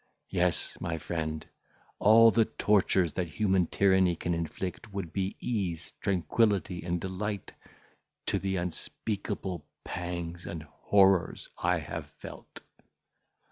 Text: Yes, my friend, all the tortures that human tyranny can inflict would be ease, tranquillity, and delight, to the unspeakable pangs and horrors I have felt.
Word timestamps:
Yes, 0.31 0.77
my 0.81 0.97
friend, 0.97 1.47
all 1.99 2.31
the 2.31 2.45
tortures 2.45 3.13
that 3.13 3.27
human 3.27 3.67
tyranny 3.67 4.15
can 4.15 4.33
inflict 4.33 4.91
would 4.91 5.13
be 5.13 5.35
ease, 5.39 5.93
tranquillity, 6.01 6.81
and 6.83 6.99
delight, 6.99 7.53
to 8.25 8.39
the 8.39 8.55
unspeakable 8.55 9.63
pangs 9.83 10.47
and 10.47 10.63
horrors 10.63 11.49
I 11.59 11.77
have 11.77 12.07
felt. 12.17 12.61